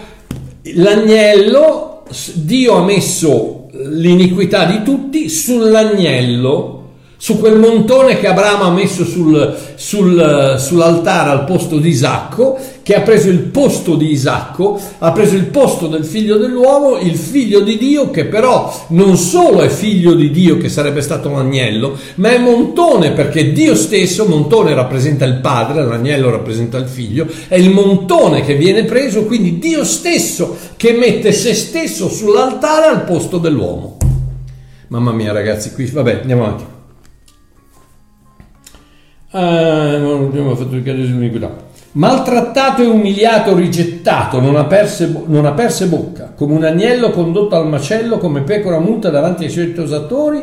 [0.73, 6.79] l'agnello, Dio ha messo l'iniquità di tutti sull'agnello
[7.22, 12.96] su quel montone che Abramo ha messo sul, sul, sull'altare al posto di Isacco, che
[12.96, 17.60] ha preso il posto di Isacco, ha preso il posto del figlio dell'uomo, il figlio
[17.60, 21.98] di Dio, che però non solo è figlio di Dio, che sarebbe stato un agnello,
[22.16, 27.58] ma è montone, perché Dio stesso, montone rappresenta il padre, l'agnello rappresenta il figlio, è
[27.58, 33.40] il montone che viene preso, quindi Dio stesso che mette se stesso sull'altare al posto
[33.40, 33.98] dell'uomo.
[34.88, 36.78] Mamma mia ragazzi, qui, vabbè, andiamo avanti.
[39.32, 41.68] Ah, non abbiamo fatto ricadere sull'iniquità.
[41.92, 48.18] Maltrattato e umiliato, rigettato, non aperse, non aperse bocca, come un agnello condotto al macello,
[48.18, 50.42] come pecora muta davanti ai suoi tosatori,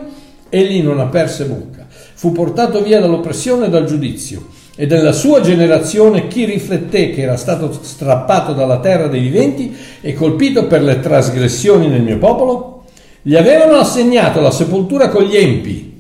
[0.48, 1.86] egli non aperse bocca.
[1.88, 4.46] Fu portato via dall'oppressione e dal giudizio.
[4.78, 10.12] e della sua generazione chi rifletté che era stato strappato dalla terra dei viventi e
[10.12, 12.84] colpito per le trasgressioni del mio popolo?
[13.22, 15.95] Gli avevano assegnato la sepoltura con gli empi,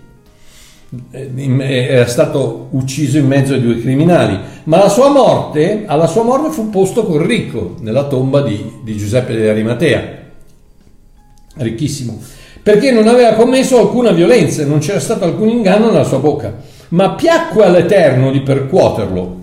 [1.10, 6.50] era stato ucciso in mezzo ai due criminali, ma la sua morte, alla sua morte
[6.50, 10.18] fu posto col ricco nella tomba di, di Giuseppe di Arimatea,
[11.56, 12.20] ricchissimo,
[12.62, 16.74] perché non aveva commesso alcuna violenza, non c'era stato alcun inganno nella sua bocca.
[16.88, 19.34] Ma piacque all'Eterno di percuoterlo,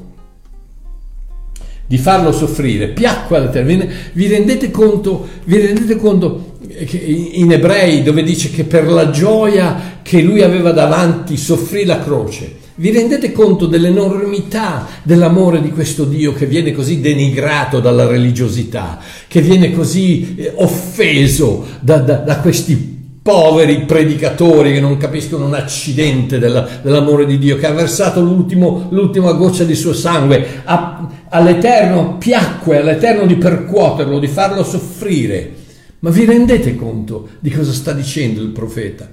[1.85, 3.85] di farlo soffrire, piacque all'Eterno.
[4.13, 10.21] Vi rendete conto, vi rendete conto in ebrei dove dice che per la gioia che
[10.21, 12.61] lui aveva davanti soffrì la croce?
[12.75, 19.41] Vi rendete conto dell'enormità dell'amore di questo Dio che viene così denigrato dalla religiosità, che
[19.41, 26.39] viene così eh, offeso da, da, da questi poveri predicatori che non capiscono un accidente
[26.39, 32.79] della, dell'amore di Dio, che ha versato l'ultima goccia di suo sangue, a, all'Eterno piacque,
[32.79, 35.61] all'Eterno di percuoterlo, di farlo soffrire.
[36.03, 39.09] Ma vi rendete conto di cosa sta dicendo il profeta?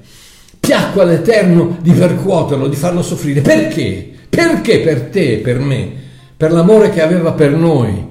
[0.59, 3.43] Piacque all'Eterno di percuoterlo, di farlo soffrire.
[3.43, 4.11] Perché?
[4.29, 5.93] Perché per te per me?
[6.37, 8.07] Per l'amore che aveva per noi,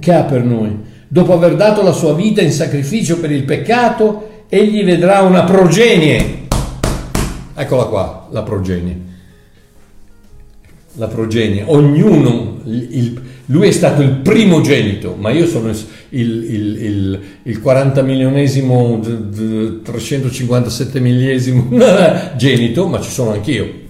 [0.00, 4.46] che ha per noi dopo aver dato la sua vita in sacrificio per il peccato,
[4.48, 6.48] egli vedrà una progenie.
[7.54, 9.00] Eccola qua, la progenie.
[10.94, 11.62] La progenie.
[11.64, 15.76] Ognuno, il, lui è stato il primogenito, ma io sono il,
[16.10, 19.00] il, il, il 40 milionesimo,
[19.82, 21.68] 357 millesimo
[22.36, 23.82] genito, ma ci sono anch'io.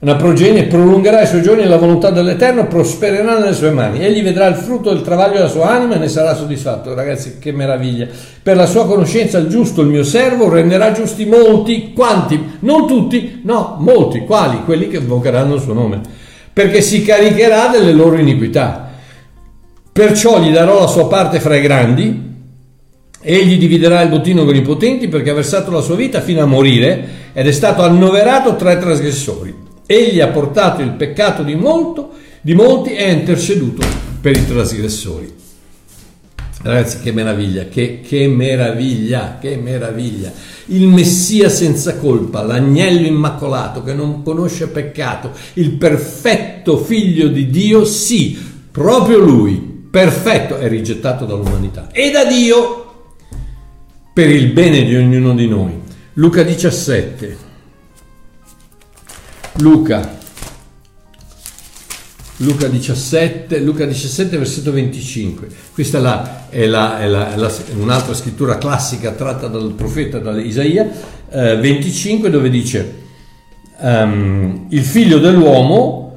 [0.00, 4.04] Una progenie prolungherà i suoi giorni nella volontà dell'Eterno, prospererà nelle sue mani.
[4.04, 6.94] Egli vedrà il frutto del travaglio della sua anima e ne sarà soddisfatto.
[6.94, 8.06] Ragazzi, che meraviglia.
[8.40, 11.92] Per la sua conoscenza il giusto, il mio servo, renderà giusti molti.
[11.92, 12.58] Quanti?
[12.60, 14.20] Non tutti, no, molti.
[14.20, 14.62] Quali?
[14.64, 16.17] Quelli che invocheranno il suo nome.
[16.58, 18.90] Perché si caricherà delle loro iniquità.
[19.92, 22.26] Perciò gli darò la sua parte fra i grandi,
[23.20, 26.46] Egli dividerà il bottino con i potenti perché ha versato la sua vita fino a
[26.46, 29.54] morire ed è stato annoverato tra i trasgressori.
[29.86, 33.86] Egli ha portato il peccato di, molto, di molti e ha interceduto
[34.20, 35.32] per i trasgressori.
[36.62, 40.32] Ragazzi, che meraviglia, che, che, meraviglia, che meraviglia.
[40.70, 47.84] Il Messia senza colpa, l'agnello immacolato che non conosce peccato, il perfetto figlio di Dio,
[47.84, 48.38] sì,
[48.70, 49.56] proprio lui,
[49.90, 52.84] perfetto, è rigettato dall'umanità e da Dio
[54.12, 55.80] per il bene di ognuno di noi.
[56.14, 57.36] Luca 17.
[59.60, 60.17] Luca,
[62.40, 65.48] Luca 17, Luca 17, versetto 25.
[65.72, 70.38] Questa è, la, è, la, è, la, è un'altra scrittura classica tratta dal profeta, da
[70.40, 70.88] Isaia,
[71.30, 72.94] eh, 25, dove dice,
[73.78, 76.16] um, il figlio dell'uomo,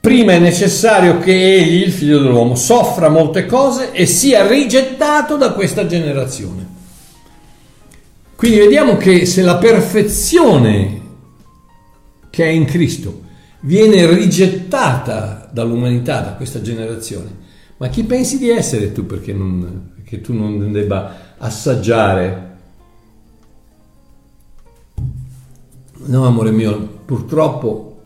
[0.00, 5.52] prima è necessario che egli, il figlio dell'uomo, soffra molte cose e sia rigettato da
[5.52, 6.72] questa generazione.
[8.34, 11.02] Quindi vediamo che se la perfezione
[12.30, 13.23] che è in Cristo
[13.64, 17.42] viene rigettata dall'umanità, da questa generazione.
[17.76, 22.52] Ma chi pensi di essere tu perché, non, perché tu non debba assaggiare?
[26.06, 28.02] No, amore mio, purtroppo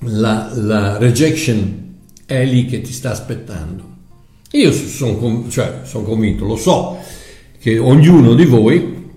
[0.00, 1.82] la, la rejection
[2.26, 3.92] è lì che ti sta aspettando.
[4.52, 6.98] Io sono cioè, son convinto, lo so,
[7.58, 9.10] che ognuno di voi,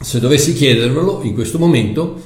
[0.00, 2.22] se dovessi chiedervelo in questo momento,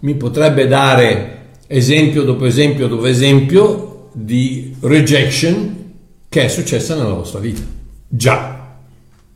[0.00, 1.35] mi potrebbe dare
[1.66, 5.84] esempio dopo esempio dopo esempio di rejection
[6.28, 7.62] che è successa nella vostra vita.
[8.08, 8.78] Già.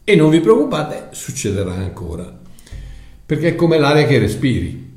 [0.03, 2.39] E non vi preoccupate, succederà ancora.
[3.27, 4.89] Perché è come l'aria che respiri.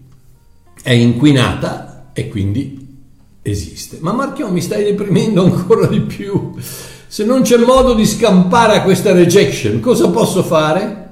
[0.81, 2.97] È inquinata e quindi
[3.41, 3.97] esiste.
[4.01, 6.53] Ma Marchio mi stai deprimendo ancora di più.
[7.07, 11.09] Se non c'è modo di scampare a questa rejection, cosa posso fare?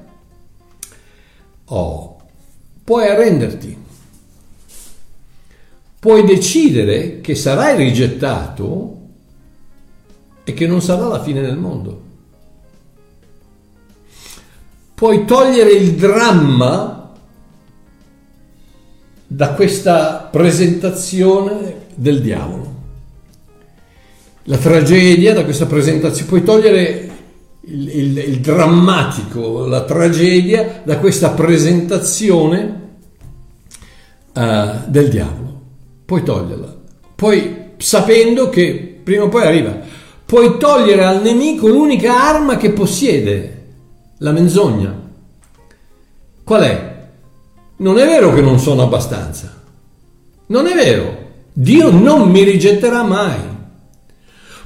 [1.65, 2.17] Oh,
[2.83, 3.80] puoi arrenderti
[6.01, 8.97] puoi decidere che sarai rigettato
[10.43, 12.01] e che non sarà la fine del mondo.
[14.95, 17.11] Puoi togliere il dramma
[19.27, 22.79] da questa presentazione del diavolo.
[24.45, 27.11] La tragedia da questa presentazione, puoi togliere
[27.61, 32.89] il, il, il drammatico, la tragedia da questa presentazione
[34.33, 35.40] uh, del diavolo
[36.11, 36.75] puoi toglierla.
[37.15, 39.79] Poi sapendo che prima o poi arriva,
[40.25, 43.67] puoi togliere al nemico l'unica arma che possiede,
[44.17, 44.93] la menzogna.
[46.43, 46.95] Qual è?
[47.77, 49.53] Non è vero che non sono abbastanza.
[50.47, 51.29] Non è vero.
[51.53, 53.39] Dio non mi rigetterà mai.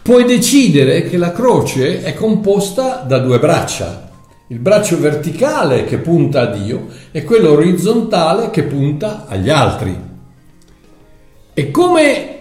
[0.02, 4.10] Puoi decidere che la croce è composta da due braccia,
[4.48, 10.14] il braccio verticale che punta a Dio e quello orizzontale che punta agli altri.
[11.58, 12.36] E come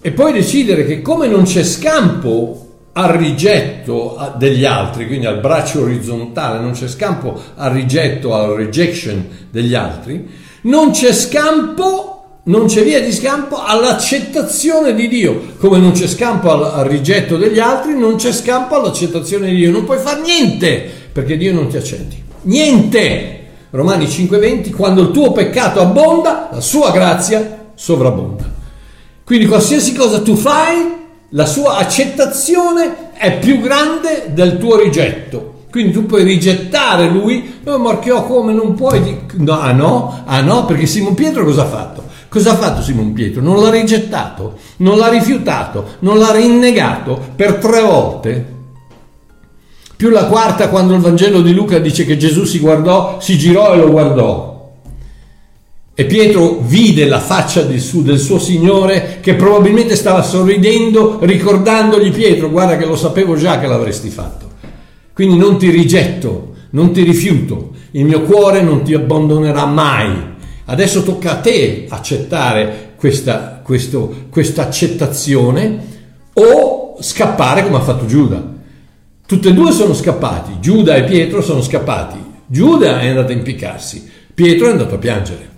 [0.00, 5.82] e puoi decidere che come non c'è scampo al rigetto degli altri, quindi al braccio
[5.82, 10.26] orizzontale, non c'è scampo al rigetto, al rejection degli altri,
[10.62, 12.08] non c'è scampo
[12.44, 17.36] non c'è via di scampo all'accettazione di Dio, come non c'è scampo al, al, rigetto
[17.36, 21.68] degli altri, non c'è scampo all'accettazione di Dio, non puoi fare niente perché Dio non
[21.68, 22.20] ti accetti.
[22.42, 23.40] Niente!
[23.70, 28.44] Romani 5:20, quando il tuo peccato abbonda, la sua grazia sovrabbonda.
[29.24, 35.64] Quindi qualsiasi cosa tu fai, la sua accettazione è più grande del tuo rigetto.
[35.68, 39.22] Quindi tu puoi rigettare lui, oh, Marchiò come non puoi?
[39.38, 42.04] No, ah no, ah no, perché Simon Pietro cosa ha fatto?
[42.28, 43.42] Cosa ha fatto Simon Pietro?
[43.42, 48.46] Non l'ha rigettato, non l'ha rifiutato, non l'ha rinnegato per tre volte.
[49.96, 53.72] Più la quarta quando il Vangelo di Luca dice che Gesù si guardò, si girò
[53.74, 54.51] e lo guardò.
[55.94, 62.10] E Pietro vide la faccia del suo, del suo Signore che probabilmente stava sorridendo ricordandogli
[62.10, 64.50] Pietro, guarda che lo sapevo già che l'avresti fatto.
[65.12, 70.30] Quindi non ti rigetto, non ti rifiuto, il mio cuore non ti abbandonerà mai.
[70.64, 73.62] Adesso tocca a te accettare questa,
[74.56, 75.86] accettazione
[76.32, 78.50] o scappare come ha fatto Giuda.
[79.26, 82.18] Tutte e due sono scappati, Giuda e Pietro sono scappati.
[82.46, 85.50] Giuda è andato a impiccarsi, Pietro è andato a piangere.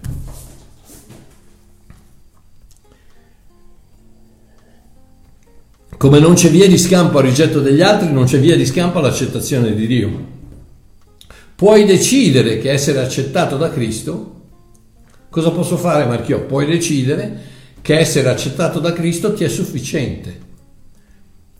[6.04, 8.98] Come non c'è via di scampo al rigetto degli altri, non c'è via di scampo
[8.98, 10.26] all'accettazione di Dio.
[11.54, 14.32] Puoi decidere che essere accettato da Cristo
[15.30, 16.42] Cosa posso fare, Marchiò?
[16.42, 17.40] Puoi decidere
[17.80, 20.40] che essere accettato da Cristo ti è sufficiente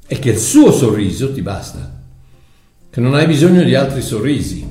[0.07, 2.03] e che il suo sorriso ti basta,
[2.91, 4.65] che non hai bisogno di altri sorrisi.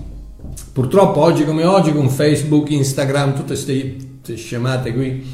[0.72, 3.98] Purtroppo oggi come oggi con Facebook, Instagram, tutte queste
[4.36, 5.26] scemate qui,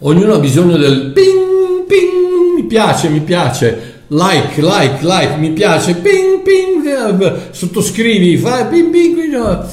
[0.00, 1.45] ognuno ha bisogno del ping,
[2.66, 9.64] piace, mi piace, like, like, like, mi piace, ping, ping, sottoscrivi, fai ping, ping, no.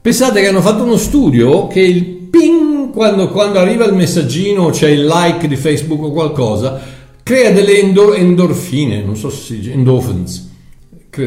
[0.00, 4.88] Pensate che hanno fatto uno studio che il ping, quando, quando arriva il messaggino, c'è
[4.88, 6.80] il like di Facebook o qualcosa,
[7.22, 10.50] crea delle endor- endorfine, non so se si dice endorphins,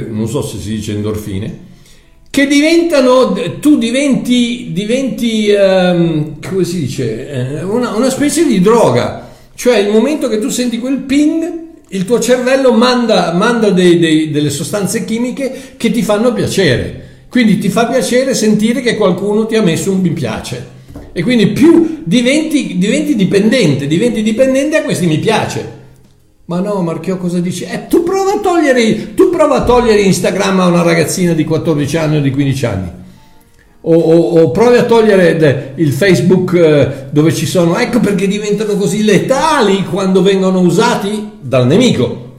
[0.09, 1.69] non so se si dice endorfine,
[2.31, 9.20] che diventano, tu diventi, diventi um, come si dice, eh, una, una specie di droga,
[9.55, 11.59] cioè il momento che tu senti quel ping,
[11.89, 17.09] il tuo cervello manda, manda dei, dei, delle sostanze chimiche che ti fanno piacere.
[17.29, 20.79] Quindi ti fa piacere sentire che qualcuno ti ha messo un mi piace.
[21.13, 25.79] E quindi più diventi, diventi dipendente, diventi dipendente a questi mi piace.
[26.45, 27.63] Ma no, Marchio cosa dici?
[27.63, 31.97] Eh, tu, prova a togliere, tu prova a togliere Instagram a una ragazzina di 14
[31.97, 32.89] anni o di 15 anni.
[33.83, 38.75] O, o, o provi a togliere il Facebook eh, dove ci sono, ecco perché diventano
[38.75, 42.29] così letali quando vengono usati dal nemico.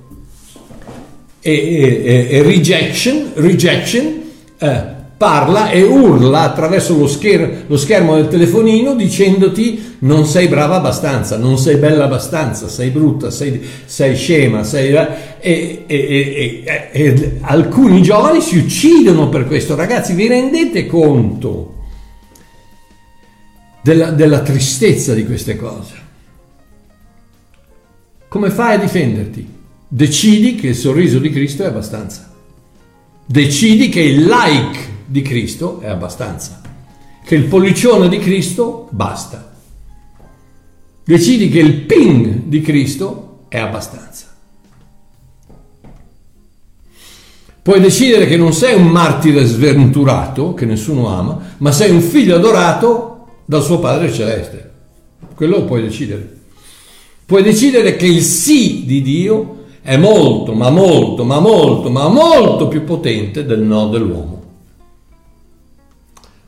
[1.41, 4.23] E, e, e rejection, rejection
[4.59, 4.92] eh,
[5.23, 11.37] parla e urla attraverso lo, scher- lo, schermo del telefonino dicendoti non sei brava abbastanza,
[11.39, 14.93] non sei bella abbastanza, sei brutta, sei, sei scema, sei...
[15.39, 19.77] E, e, e, e, alcuni giovani si uccidono per questo.
[19.77, 21.75] Ragazzi, vi rendete conto
[23.81, 25.95] della, della tristezza di queste cose?
[28.27, 29.47] Come fai a difenderti?
[29.87, 32.29] Decidi che il sorriso di Cristo è abbastanza.
[33.25, 36.63] Decidi che il like di Cristo è abbastanza,
[37.23, 39.53] che il pollicione di Cristo basta.
[41.05, 44.29] Decidi che il ping di Cristo è abbastanza.
[47.61, 52.37] Puoi decidere che non sei un martire sventurato, che nessuno ama, ma sei un figlio
[52.37, 54.71] adorato dal suo Padre Celeste.
[55.35, 56.41] Quello lo puoi decidere.
[57.27, 62.67] Puoi decidere che il sì di Dio è molto, ma molto, ma molto, ma molto
[62.69, 64.42] più potente del no dell'uomo.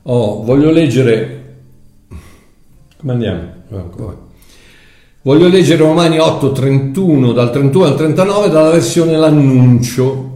[0.06, 1.42] Oh, voglio leggere...
[2.98, 3.52] Come andiamo?
[5.22, 10.32] Voglio leggere Romani 8, 31, dal 31 al 39, dalla versione L'Annuncio.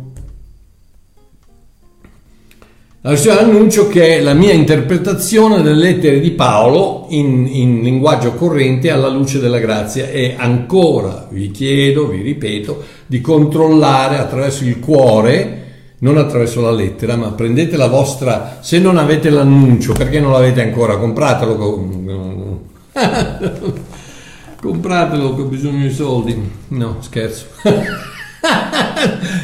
[3.02, 8.34] La versione annuncio che è la mia interpretazione delle lettere di Paolo in, in, linguaggio
[8.34, 14.80] corrente alla luce della grazia e ancora vi chiedo, vi ripeto, di controllare attraverso il
[14.80, 15.67] cuore,
[16.00, 20.62] non attraverso la lettera, ma prendete la vostra, se non avete l'annuncio, perché non l'avete
[20.62, 21.56] ancora, compratelo,
[24.60, 26.50] Compratelo che ho bisogno di soldi.
[26.68, 27.46] No, scherzo.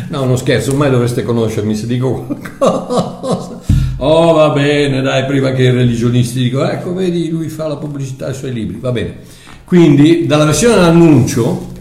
[0.08, 3.60] no, non scherzo, ormai dovreste conoscermi se dico qualcosa.
[3.98, 8.26] Oh, va bene, dai, prima che i religionisti dicono, ecco, vedi, lui fa la pubblicità
[8.26, 9.18] ai suoi libri, va bene.
[9.64, 11.73] Quindi, dalla versione dell'annuncio,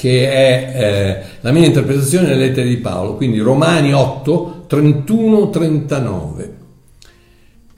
[0.00, 6.54] che è eh, la mia interpretazione delle lettere di Paolo, quindi Romani 8, 31, 39.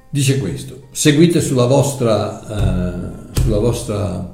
[0.09, 3.19] Dice questo, seguite sulla vostra...
[3.19, 4.31] Eh, sulla vostra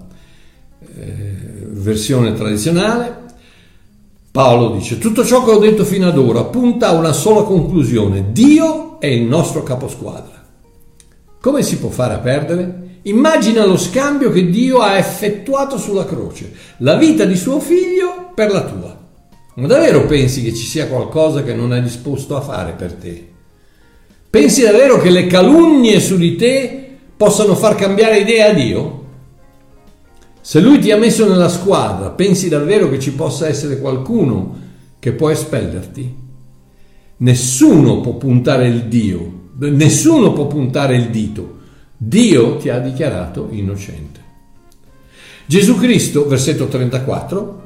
[0.96, 1.36] eh,
[1.70, 3.26] versione tradizionale,
[4.30, 8.32] Paolo dice, tutto ciò che ho detto fino ad ora punta a una sola conclusione,
[8.32, 10.44] Dio è il nostro caposquadra.
[11.40, 12.87] Come si può fare a perdere?
[13.02, 18.50] Immagina lo scambio che Dio ha effettuato sulla croce, la vita di suo figlio per
[18.50, 18.98] la tua.
[19.54, 23.28] Ma davvero pensi che ci sia qualcosa che non è disposto a fare per te?
[24.30, 29.04] Pensi davvero che le calunnie su di te possano far cambiare idea a Dio?
[30.40, 34.56] Se lui ti ha messo nella squadra, pensi davvero che ci possa essere qualcuno
[34.98, 36.14] che può espellerti?
[37.18, 41.57] Nessuno può puntare il Dio, nessuno può puntare il dito.
[42.00, 44.20] Dio ti ha dichiarato innocente.
[45.46, 47.62] Gesù Cristo, versetto 34,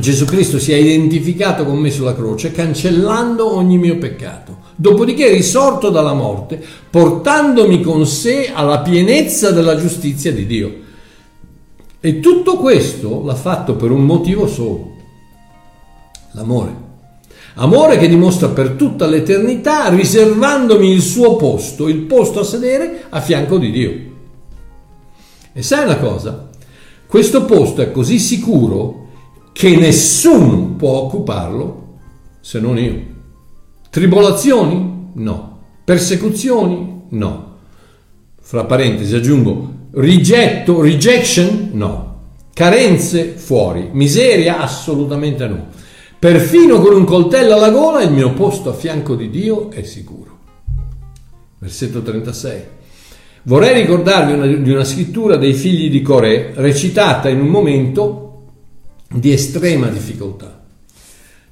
[0.00, 5.32] Gesù Cristo si è identificato con me sulla croce cancellando ogni mio peccato, dopodiché è
[5.32, 6.60] risorto dalla morte,
[6.90, 10.74] portandomi con sé alla pienezza della giustizia di Dio.
[12.00, 14.96] E tutto questo l'ha fatto per un motivo solo,
[16.32, 16.89] l'amore.
[17.62, 23.20] Amore che dimostra per tutta l'eternità riservandomi il suo posto, il posto a sedere a
[23.20, 23.92] fianco di Dio.
[25.52, 26.48] E sai una cosa?
[27.06, 29.08] Questo posto è così sicuro
[29.52, 31.98] che nessuno può occuparlo
[32.40, 33.02] se non io.
[33.90, 35.10] Tribolazioni?
[35.14, 35.58] No.
[35.84, 37.02] Persecuzioni?
[37.10, 37.56] No.
[38.40, 41.70] Fra parentesi aggiungo Rigetto, rejection?
[41.72, 42.18] No.
[42.54, 43.34] Carenze?
[43.36, 43.90] Fuori.
[43.92, 44.60] Miseria?
[44.60, 45.66] Assolutamente no.
[46.20, 50.38] Perfino con un coltello alla gola il mio posto a fianco di Dio è sicuro.
[51.58, 52.62] Versetto 36.
[53.44, 58.42] Vorrei ricordarvi una, di una scrittura dei figli di Corè recitata in un momento
[59.08, 60.60] di estrema difficoltà.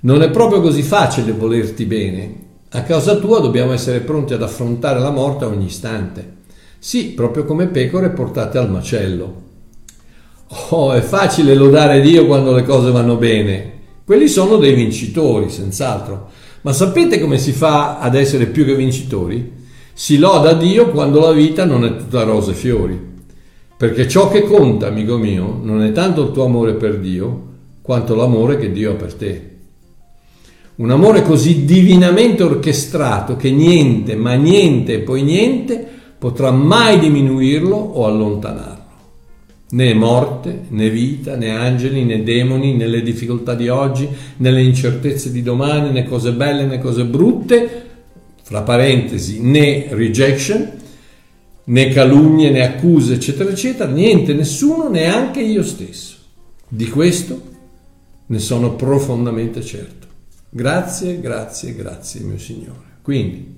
[0.01, 2.35] Non è proprio così facile volerti bene.
[2.73, 6.37] A causa tua dobbiamo essere pronti ad affrontare la morte a ogni istante.
[6.79, 9.43] Sì, proprio come pecore portate al macello.
[10.69, 13.77] Oh, è facile lodare Dio quando le cose vanno bene.
[14.09, 16.31] Quelli sono dei vincitori, senz'altro.
[16.63, 19.53] Ma sapete come si fa ad essere più che vincitori?
[19.93, 22.99] Si loda Dio quando la vita non è tutta rose e fiori.
[23.77, 27.49] Perché ciò che conta, amico mio, non è tanto il tuo amore per Dio,
[27.83, 29.51] quanto l'amore che Dio ha per te.
[30.77, 35.87] Un amore così divinamente orchestrato che niente, ma niente e poi niente
[36.17, 38.78] potrà mai diminuirlo o allontanarlo.
[39.71, 44.09] Né morte, né vita, né angeli, né demoni, né difficoltà di oggi,
[44.39, 47.87] né incertezze di domani, né cose belle, né cose brutte,
[48.43, 50.67] fra parentesi, né rejection,
[51.65, 56.17] né calunnie, né accuse, eccetera, eccetera, niente, nessuno, neanche io stesso.
[56.67, 57.41] Di questo
[58.27, 60.07] ne sono profondamente certo.
[60.49, 62.97] Grazie, grazie, grazie, mio Signore.
[63.03, 63.58] Quindi,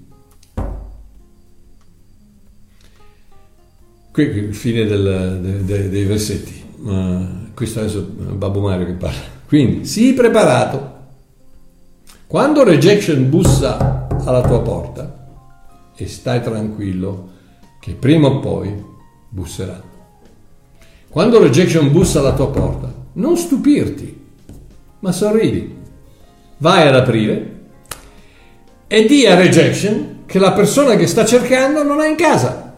[4.13, 8.93] Qui il fine del, de, de, dei versetti, ma questo adesso è Babbo Mario che
[8.93, 9.21] parla.
[9.47, 10.99] Quindi, sii preparato.
[12.27, 15.21] Quando rejection bussa alla tua porta,
[15.95, 17.29] e stai tranquillo
[17.79, 18.73] che prima o poi
[19.29, 19.81] busserà.
[21.09, 24.27] Quando rejection bussa alla tua porta, non stupirti,
[25.01, 25.77] ma sorridi.
[26.57, 27.59] Vai ad aprire
[28.87, 32.70] e di a rejection che la persona che sta cercando non è in casa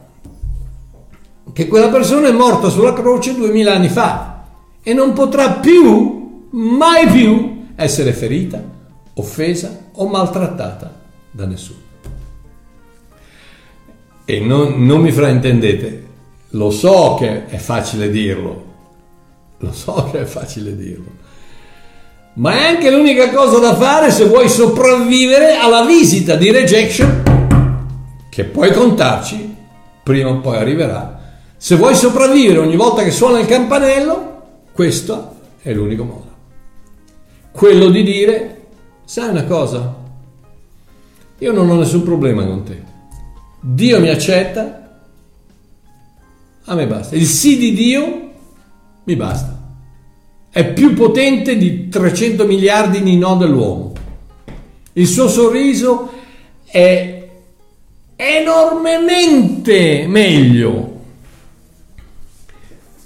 [1.53, 4.45] che quella persona è morta sulla croce duemila anni fa
[4.83, 8.63] e non potrà più, mai più, essere ferita,
[9.15, 11.01] offesa o maltrattata
[11.31, 11.81] da nessuno.
[14.25, 16.07] E non, non mi fraintendete,
[16.51, 18.65] lo so che è facile dirlo,
[19.59, 21.21] lo so che è facile dirlo,
[22.35, 27.23] ma è anche l'unica cosa da fare se vuoi sopravvivere alla visita di rejection
[28.31, 29.55] che puoi contarci,
[30.03, 31.22] prima o poi arriverà
[31.63, 34.43] se vuoi sopravvivere ogni volta che suona il campanello,
[34.73, 36.27] questo è l'unico modo.
[37.53, 38.63] Quello di dire,
[39.05, 39.95] sai una cosa?
[41.39, 42.83] Io non ho nessun problema con te.
[43.61, 45.05] Dio mi accetta,
[46.65, 47.15] a me basta.
[47.15, 48.31] Il sì di Dio
[49.05, 49.57] mi basta.
[50.51, 53.93] È più potente di 300 miliardi di no dell'uomo.
[54.95, 56.11] Il suo sorriso
[56.65, 57.29] è
[58.17, 60.92] enormemente meglio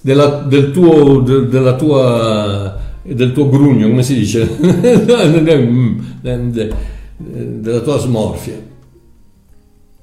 [0.06, 4.56] della, del, tuo, de, della tua, del tuo grugno, come si dice?
[6.22, 8.62] della tua smorfia.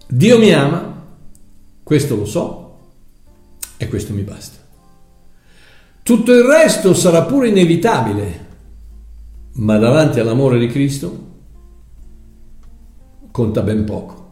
[0.06, 1.06] Dio mi ama,
[1.82, 2.80] questo lo so
[3.78, 4.58] e questo mi basta.
[6.04, 8.46] Tutto il resto sarà pure inevitabile,
[9.54, 11.32] ma davanti all'amore di Cristo
[13.32, 14.32] conta ben poco.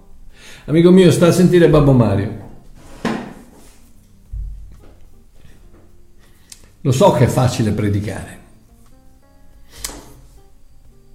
[0.65, 2.40] Amico mio, sta a sentire Babbo Mario.
[6.81, 8.39] Lo so che è facile predicare,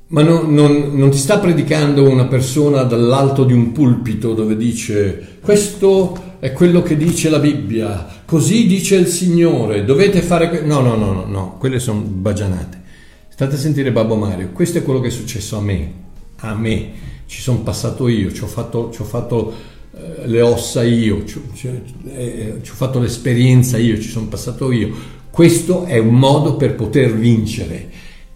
[0.08, 5.38] ma non, non, non, ti sta predicando una persona dall'alto di un pulpito dove dice
[5.40, 10.48] questo è quello che dice la Bibbia, così dice il Signore, dovete fare...
[10.48, 10.60] Que-".
[10.60, 12.82] No, no, no, no, no, quelle sono bagianate.
[13.28, 15.92] State a sentire Babbo Mario, questo è quello che è successo a me,
[16.36, 16.90] a me,
[17.26, 19.52] ci sono passato io, ci ho fatto, ci ho fatto
[19.92, 21.68] eh, le ossa io, ci, ci,
[22.06, 26.74] eh, ci ho fatto l'esperienza io, ci sono passato io questo è un modo per
[26.74, 27.90] poter vincere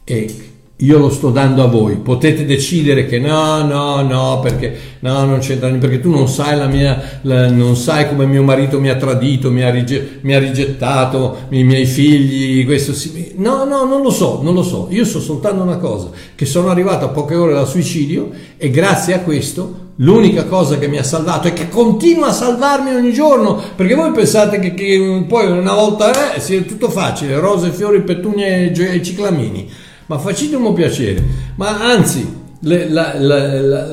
[0.04, 0.34] e
[0.76, 1.96] io lo sto dando a voi.
[1.96, 6.58] Potete decidere che no, no, no, perché no, non c'entra niente, perché tu non sai
[6.58, 10.34] la mia, la, non sai come mio marito mi ha tradito, mi ha, rige, mi
[10.34, 13.32] ha rigettato, i miei figli, questo sì.
[13.36, 14.88] No, no, non lo so, non lo so.
[14.90, 18.28] Io so soltanto una cosa, che sono arrivato a poche ore dal suicidio
[18.58, 22.94] e grazie a questo L'unica cosa che mi ha salvato e che continua a salvarmi
[22.94, 27.70] ogni giorno, perché voi pensate che, che poi una volta eh, sia tutto facile, rose,
[27.70, 29.68] fiori, pettugne e ciclamini,
[30.06, 31.22] ma facetemi un piacere,
[31.56, 32.26] ma anzi,
[32.60, 33.86] le, la, la, la,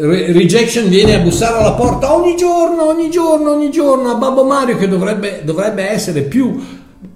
[0.00, 4.76] rejection viene a bussare alla porta ogni giorno, ogni giorno, ogni giorno a Babbo Mario
[4.76, 6.60] che dovrebbe, dovrebbe essere più,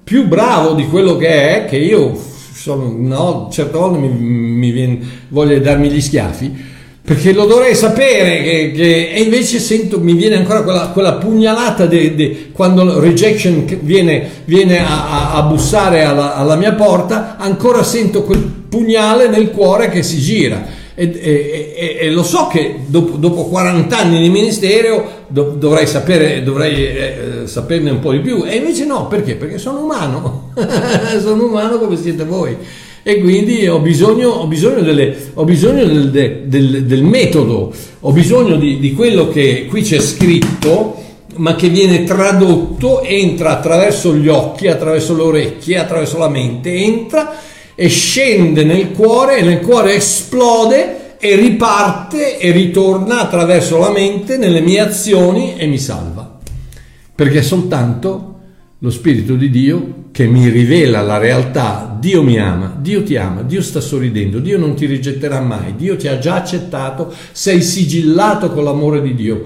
[0.05, 2.17] più, bravo di quello che è, che io
[2.53, 6.75] sono, no, certe volte mi, mi viene voglia di darmi gli schiaffi
[7.07, 11.87] perché lo dovrei sapere che, che, e invece sento, mi viene ancora quella, quella pugnalata
[11.87, 18.25] de, de, quando rejection viene, viene a, a, bussare alla, alla, mia porta, ancora sento
[18.25, 20.67] quel pugnale nel cuore che si gira.
[20.97, 25.87] E, e, e, e lo so che dopo, dopo, 40 anni di ministero do, dovrei,
[25.87, 29.37] sapere, dovrei eh, saperne un po' di più, e invece no, perché?
[29.37, 30.51] Perché sono umano,
[31.23, 32.57] sono umano come siete voi
[33.09, 36.11] e quindi ho bisogno, ho bisogno, delle, ho bisogno del,
[36.45, 41.01] del, del, metodo, ho bisogno di, di quello che qui c'è scritto
[41.37, 47.37] ma che viene tradotto, entra attraverso gli occhi, attraverso le orecchie, attraverso la mente, entra
[47.77, 54.37] e scende nel cuore e nel cuore esplode e riparte e ritorna attraverso la mente
[54.37, 56.41] nelle mie azioni e mi salva.
[57.15, 58.35] Perché soltanto
[58.81, 63.43] lo Spirito di Dio che mi rivela la realtà, Dio mi ama, Dio ti ama,
[63.43, 68.51] Dio sta sorridendo, Dio non ti rigetterà mai, Dio ti ha già accettato, sei sigillato
[68.51, 69.45] con l'amore di Dio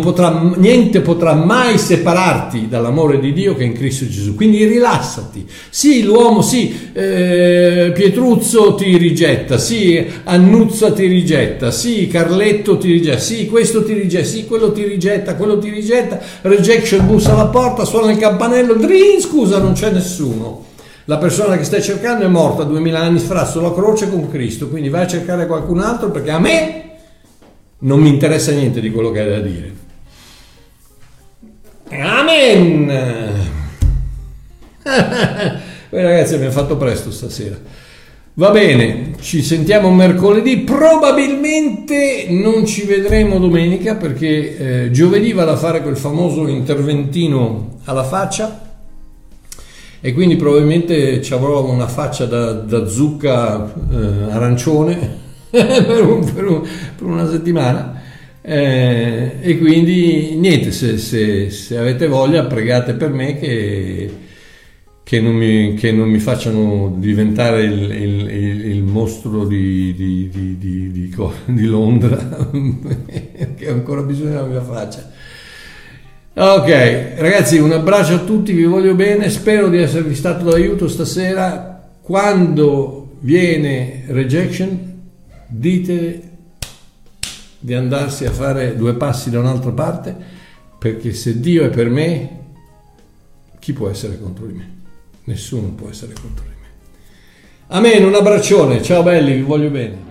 [0.00, 4.34] potrà, niente potrà mai separarti dall'amore di Dio che è in Cristo Gesù.
[4.34, 5.46] Quindi rilassati.
[5.68, 13.18] Sì, l'uomo, sì, eh, Pietruzzo ti rigetta, sì, Annuzza ti rigetta, sì, Carletto ti rigetta,
[13.18, 17.84] sì, questo ti rigetta, sì, quello ti rigetta, quello ti rigetta, rejection bussa alla porta,
[17.84, 20.64] suona il campanello, drin, scusa, non c'è nessuno.
[21.08, 24.88] La persona che stai cercando è morta duemila anni fa sulla croce con Cristo, quindi
[24.88, 26.85] vai a cercare qualcun altro perché a me
[27.78, 29.74] non mi interessa niente di quello che hai da dire.
[31.90, 32.86] Amen!
[35.90, 37.58] Beh, ragazzi, abbiamo fatto presto stasera.
[38.34, 45.56] Va bene, ci sentiamo mercoledì, probabilmente non ci vedremo domenica perché eh, giovedì vado a
[45.56, 48.64] fare quel famoso interventino alla faccia
[50.02, 55.24] e quindi probabilmente ci avrò una faccia da, da zucca eh, arancione
[55.86, 56.62] per, un, per, un,
[56.96, 58.02] per, una settimana.
[58.42, 64.10] Eh, e quindi niente, se, se, se, avete voglia pregate per me che,
[65.02, 70.28] che, non, mi, che non, mi, facciano diventare il, il, il, il mostro di, di,
[70.58, 71.10] di,
[71.46, 72.16] di, Londra,
[73.56, 75.10] che ancora bisogno della mia faccia.
[76.34, 81.72] Ok, ragazzi, un abbraccio a tutti, vi voglio bene, spero di esservi stato d'aiuto stasera.
[82.02, 84.95] Quando viene rejection,
[85.46, 86.30] dite
[87.58, 90.16] di andarsi a fare due passi da un'altra parte,
[90.78, 92.38] perché se Dio è per me,
[93.58, 94.74] chi può essere contro di me?
[95.24, 96.54] Nessuno può essere contro di me.
[97.68, 100.05] Amen, un abbraccione, ciao belli, vi voglio bene.